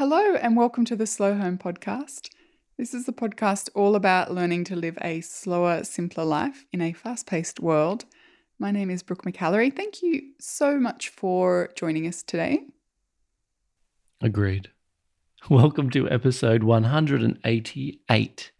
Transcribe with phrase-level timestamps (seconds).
[0.00, 2.30] Hello, and welcome to the Slow Home Podcast.
[2.78, 6.94] This is the podcast all about learning to live a slower, simpler life in a
[6.94, 8.06] fast paced world.
[8.58, 9.76] My name is Brooke McAlary.
[9.76, 12.60] Thank you so much for joining us today.
[14.22, 14.70] Agreed.
[15.50, 18.52] Welcome to episode 188.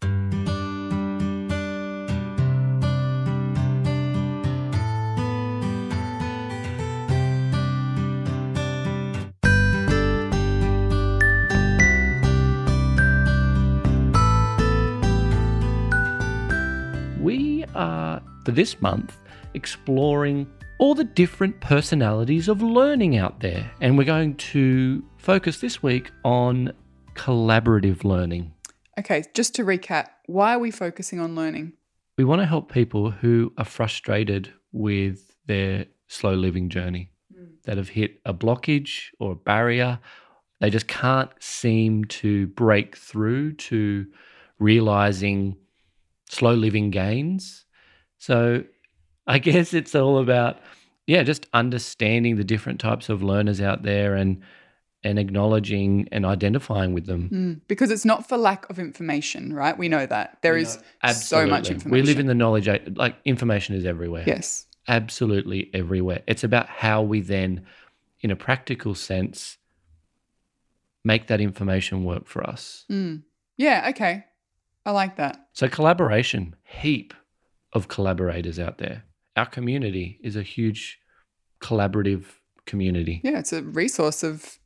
[17.75, 19.17] Are, for this month,
[19.53, 23.69] exploring all the different personalities of learning out there.
[23.81, 26.73] And we're going to focus this week on
[27.13, 28.53] collaborative learning.
[28.97, 31.73] Okay, just to recap, why are we focusing on learning?
[32.17, 37.45] We want to help people who are frustrated with their slow living journey, hmm.
[37.65, 39.99] that have hit a blockage or a barrier.
[40.59, 44.07] They just can't seem to break through to
[44.59, 45.57] realizing
[46.31, 47.65] slow living gains.
[48.17, 48.63] So
[49.27, 50.59] I guess it's all about,
[51.05, 54.41] yeah, just understanding the different types of learners out there and
[55.03, 57.27] and acknowledging and identifying with them.
[57.33, 59.75] Mm, because it's not for lack of information, right?
[59.75, 60.37] We know that.
[60.43, 60.77] there is
[61.11, 61.89] so much information.
[61.89, 64.23] We live in the knowledge age, like information is everywhere.
[64.27, 64.67] Yes.
[64.87, 66.21] Absolutely everywhere.
[66.27, 67.65] It's about how we then,
[68.19, 69.57] in a practical sense,
[71.03, 72.85] make that information work for us.
[72.91, 73.23] Mm.
[73.57, 74.25] Yeah, okay.
[74.85, 75.47] I like that.
[75.53, 77.13] So collaboration, heap
[77.73, 79.03] of collaborators out there.
[79.35, 80.99] Our community is a huge
[81.61, 82.25] collaborative
[82.65, 83.21] community.
[83.23, 84.59] Yeah, it's a resource of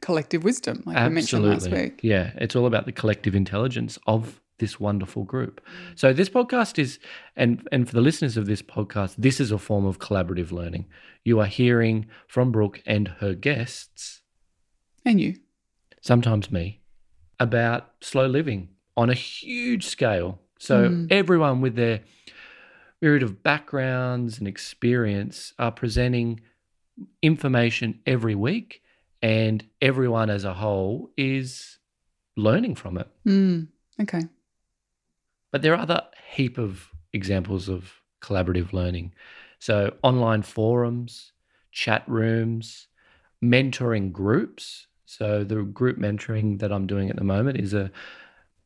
[0.00, 2.00] collective wisdom, like we mentioned last week.
[2.02, 5.60] Yeah, it's all about the collective intelligence of this wonderful group.
[5.60, 5.98] Mm.
[5.98, 6.98] So this podcast is
[7.36, 10.86] and and for the listeners of this podcast, this is a form of collaborative learning.
[11.24, 14.22] You are hearing from Brooke and her guests,
[15.04, 15.36] And you.
[16.00, 16.80] sometimes me,
[17.40, 20.38] about slow living on a huge scale.
[20.58, 21.06] So Mm.
[21.10, 22.00] everyone with their
[23.00, 26.40] myriad of backgrounds and experience are presenting
[27.22, 28.82] information every week
[29.20, 31.78] and everyone as a whole is
[32.36, 33.08] learning from it.
[33.26, 33.68] Mm.
[34.00, 34.22] Okay.
[35.50, 36.02] But there are other
[36.34, 39.12] heap of examples of collaborative learning.
[39.58, 41.32] So online forums,
[41.72, 42.88] chat rooms,
[43.42, 44.86] mentoring groups.
[45.06, 47.90] So the group mentoring that I'm doing at the moment is a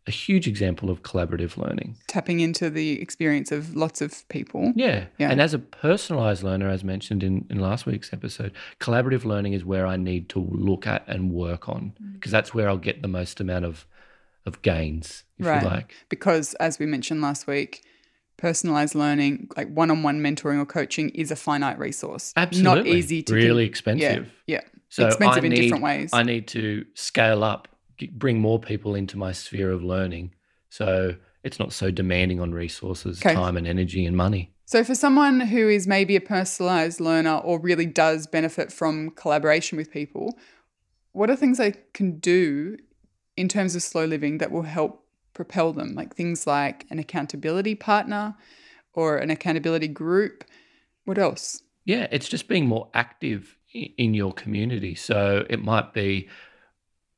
[0.06, 1.96] a huge example of collaborative learning.
[2.06, 4.72] Tapping into the experience of lots of people.
[4.76, 5.06] Yeah.
[5.18, 5.30] Yeah.
[5.30, 9.64] And as a personalized learner, as mentioned in, in last week's episode, collaborative learning is
[9.64, 12.14] where I need to look at and work on mm.
[12.14, 13.86] because that's where I'll get the most amount of
[14.44, 15.60] of gains, if Right.
[15.60, 15.94] you like.
[16.08, 17.82] Because as we mentioned last week,
[18.36, 22.32] personalized learning, like one on one mentoring or coaching, is a finite resource.
[22.36, 22.82] Absolutely.
[22.82, 24.30] Not easy to really expensive.
[24.46, 24.60] Yeah.
[24.88, 26.10] So Expensive I in need, different ways.
[26.12, 27.68] I need to scale up,
[28.12, 30.34] bring more people into my sphere of learning.
[30.68, 33.34] So it's not so demanding on resources, Okay.
[33.34, 34.52] time and energy and money.
[34.68, 39.78] So, for someone who is maybe a personalized learner or really does benefit from collaboration
[39.78, 40.36] with people,
[41.12, 42.76] what are things they can do
[43.36, 45.94] in terms of slow living that will help propel them?
[45.94, 48.34] Like things like an accountability partner
[48.92, 50.42] or an accountability group.
[51.04, 51.62] What else?
[51.84, 54.96] Yeah, it's just being more active in your community.
[54.96, 56.28] So it might be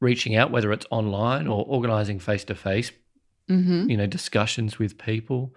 [0.01, 2.93] reaching out, whether it's online or organizing face to face,
[3.89, 5.55] you know, discussions with people.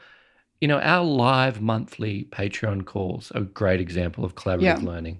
[0.59, 4.87] You know, our live monthly Patreon calls are a great example of collaborative Yeah.
[4.91, 5.19] learning.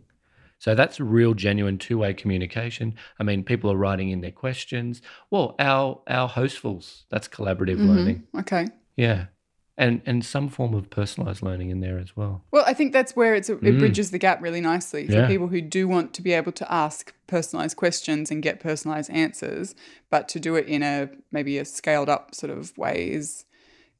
[0.59, 2.93] So that's real, genuine two-way communication.
[3.19, 5.01] I mean, people are writing in their questions.
[5.31, 7.89] Well, our our hostfuls, that's collaborative Mm-hmm.
[7.89, 8.23] learning.
[8.39, 8.67] Okay.
[8.95, 9.25] Yeah,
[9.77, 12.43] and and some form of personalized learning in there as well.
[12.51, 13.79] Well, I think that's where it's it Mm.
[13.79, 15.27] bridges the gap really nicely for Yeah.
[15.27, 19.73] people who do want to be able to ask personalized questions and get personalized answers,
[20.09, 23.45] but to do it in a maybe a scaled up sort of way is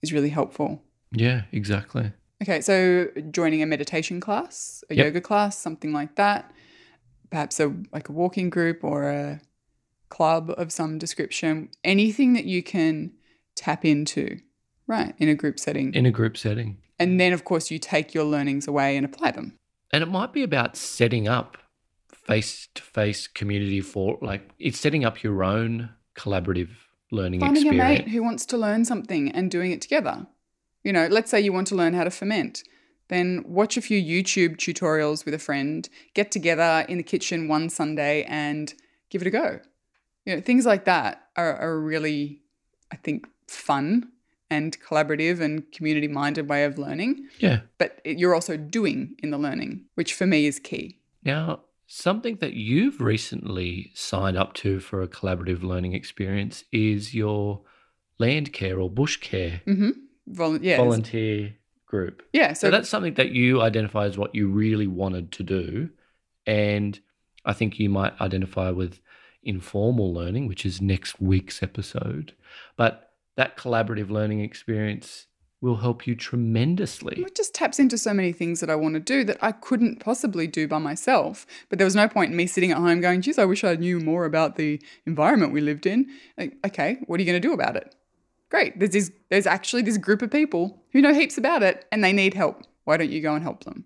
[0.01, 0.81] is really helpful.
[1.11, 2.11] Yeah, exactly.
[2.41, 5.05] Okay, so joining a meditation class, a Yep.
[5.05, 6.51] yoga class, something like that,
[7.29, 9.41] perhaps a like a walking group or a
[10.09, 13.13] club of some description, anything that you can
[13.55, 14.39] tap into,
[14.91, 15.93] right, in a group setting.
[15.93, 16.77] In a group setting.
[16.99, 19.57] and then of course you take your learnings away and apply them.
[19.91, 21.57] And it might be about setting up
[22.11, 26.69] face to face community for like it's setting up your own collaborative
[27.11, 30.27] learning Finding a mate who wants to learn something and doing it together.
[30.83, 32.63] You know, let's say you want to learn how to ferment.
[33.09, 37.69] Then watch a few YouTube tutorials with a friend, get together in the kitchen one
[37.69, 38.73] Sunday and
[39.09, 39.59] give it a go.
[40.25, 42.41] You know, things like that are, are really,
[42.91, 44.11] I think, fun
[44.51, 47.27] and collaborative and community minded way of learning.
[47.39, 47.61] Yeah.
[47.79, 50.99] But you're also doing in the learning, which for me is key.
[51.23, 51.61] Now,
[51.93, 57.63] Something that you've recently signed up to for a collaborative learning experience is your
[58.17, 59.89] land care or bush care Mm-hmm.
[60.27, 60.77] Vol- yeah.
[60.77, 61.55] volunteer
[61.85, 62.23] group.
[62.31, 62.53] yeah.
[62.53, 65.89] So So, that's something that you identify as what you really wanted to do.
[66.47, 66.97] And
[67.43, 69.01] I think you might identify with
[69.43, 72.33] informal learning, which is next week's episode.
[72.77, 75.27] But that collaborative learning experience
[75.61, 77.21] will help you tremendously.
[77.21, 79.99] it just taps into so many things that I want to do that I couldn't
[79.99, 81.45] possibly do by myself.
[81.69, 83.75] But there was no point in me sitting at home going, geez, I wish I
[83.75, 86.09] knew more about the environment we lived in.
[86.35, 87.95] Like, okay, what are you going to do about it?
[88.49, 88.79] Great.
[88.79, 92.11] There's this, there's actually this group of people who know heaps about it and they
[92.11, 92.63] need help.
[92.85, 93.85] Why don't you go and help them?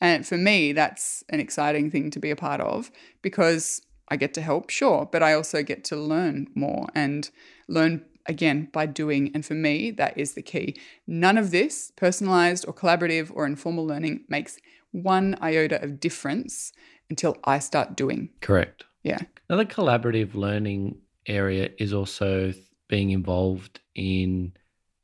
[0.00, 2.90] And for me, that's an exciting thing to be a part of
[3.22, 7.30] because I get to help, sure, but I also get to learn more and
[7.66, 9.30] learn again by doing.
[9.34, 10.76] And for me, that is the key.
[11.06, 14.58] None of this, personalized or collaborative or informal learning, makes
[14.92, 16.72] one iota of difference
[17.10, 18.30] until I start doing.
[18.40, 18.84] Correct.
[19.02, 19.18] Yeah.
[19.48, 22.52] Another collaborative learning area is also
[22.88, 24.52] being involved in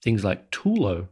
[0.02, 1.08] things like Tulo.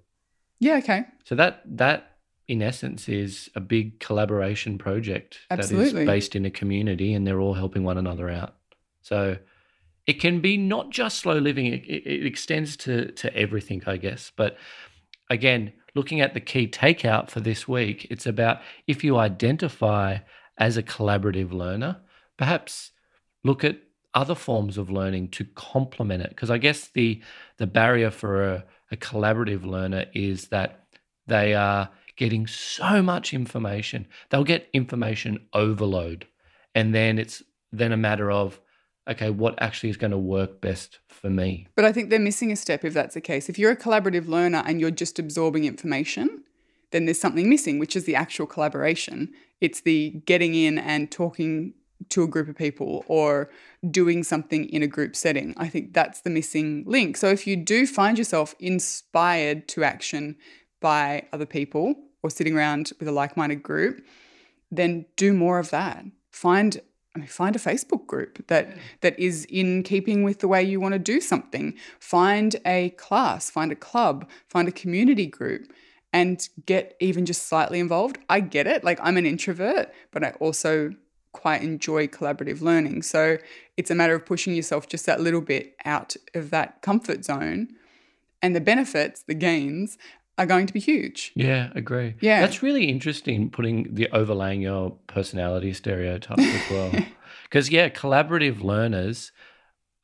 [0.61, 1.05] Yeah, okay.
[1.25, 2.17] So that that
[2.47, 6.03] in essence is a big collaboration project that Absolutely.
[6.03, 8.55] is based in a community and they're all helping one another out.
[9.03, 9.37] So
[10.09, 14.33] it can be not just slow living, it, it extends to, to everything, I guess.
[14.35, 14.57] But
[15.29, 20.19] again, looking at the key takeout for this week, it's about if you identify
[20.57, 21.99] as a collaborative learner,
[22.39, 22.93] perhaps
[23.45, 23.81] look at
[24.15, 26.31] other forms of learning to complement it.
[26.31, 27.23] Because I guess the
[27.59, 30.87] the barrier for a, a collaborative learner is that
[31.27, 34.07] they are getting so much information.
[34.31, 36.27] They'll get information overload.
[36.75, 38.59] And then it's then a matter of,
[39.09, 41.67] okay, what actually is going to work best for me?
[41.75, 43.49] But I think they're missing a step if that's the case.
[43.49, 46.45] If you're a collaborative learner and you're just absorbing information,
[46.91, 49.33] then there's something missing, which is the actual collaboration.
[49.61, 51.75] It's the getting in and talking
[52.11, 53.51] to a group of people or
[53.91, 55.53] doing something in a group setting.
[55.57, 57.17] I think that's the missing link.
[57.17, 60.37] So if you do find yourself inspired to action
[60.81, 64.05] by other people or sitting around with a like-minded group,
[64.71, 66.05] then do more of that.
[66.31, 66.81] Find
[67.27, 70.99] find a Facebook group that that is in keeping with the way you want to
[70.99, 71.75] do something.
[72.01, 75.73] Find a class, find a club, find a community group,
[76.13, 78.19] and get even just slightly involved.
[78.29, 78.85] I get it.
[78.85, 80.95] Like I'm an introvert, but I also
[81.33, 83.03] quite enjoy collaborative learning.
[83.03, 83.39] So
[83.77, 87.69] it's a matter of pushing yourself just that little bit out of that comfort zone.
[88.41, 89.99] And the benefits, the gains,
[90.39, 91.33] are going to be huge.
[91.35, 92.15] Yeah, agree.
[92.21, 92.41] Yeah.
[92.41, 96.93] That's really interesting putting the overlaying your personality stereotypes as well.
[97.45, 99.33] Because, yeah, collaborative learners,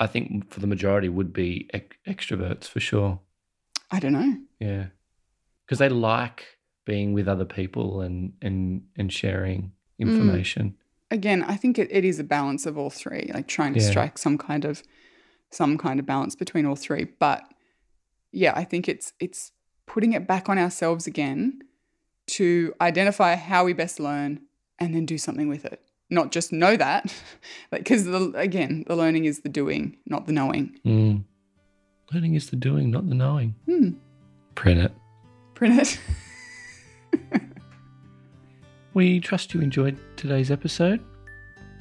[0.00, 3.20] I think for the majority would be ex- extroverts for sure.
[3.90, 4.38] I don't know.
[4.60, 4.86] Yeah.
[5.66, 6.56] Because they like
[6.86, 10.08] being with other people and, and, and sharing Mm.
[10.10, 10.74] information.
[11.10, 13.90] again, I think it, it is a balance of all three, like trying to Yeah.
[13.90, 14.82] strike some kind of
[15.52, 17.04] some kind of balance between all three.
[17.04, 17.44] But
[18.32, 19.52] yeah, I think it's it's
[19.94, 21.62] putting it back on ourselves again
[22.26, 24.40] to identify how we best learn
[24.80, 25.80] and then do something with it.
[26.10, 27.14] Not just know that,
[27.70, 30.80] because the, again, the learning is the doing, not the knowing.
[30.84, 31.22] Mm.
[32.12, 33.54] Learning is the doing, not the knowing.
[33.66, 33.90] Hmm.
[34.56, 34.92] Print it.
[35.54, 36.00] Print it.
[38.94, 41.00] We trust you enjoyed today's episode.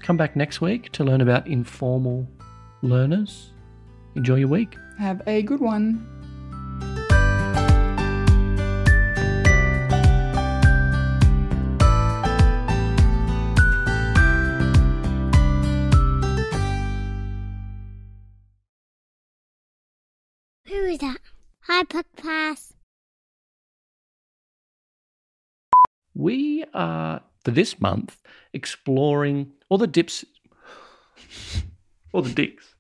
[0.02, 2.28] Come back next week to learn about informal
[2.82, 3.52] learners.
[4.16, 4.76] Enjoy your week.
[4.98, 6.23] Have a good one.
[20.94, 21.18] Is that?
[21.62, 22.74] Hi, podcast.
[26.14, 28.22] We are, for this month,
[28.54, 30.24] exploring all the dips,
[32.14, 32.70] all the dicks.